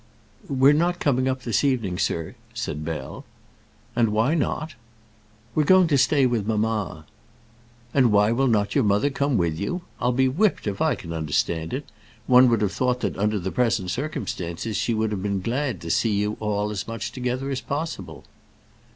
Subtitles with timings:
[0.49, 3.23] "We're not coming up this evening, sir," said Bell.
[3.95, 4.73] "And why not?"
[5.53, 7.05] "We're going to stay with mamma."
[7.93, 9.83] "And why will not your mother come with you?
[9.99, 11.85] I'll be whipped if I can understand it.
[12.25, 15.91] One would have thought that under the present circumstances she would have been glad to
[15.91, 18.23] see you all as much together as possible."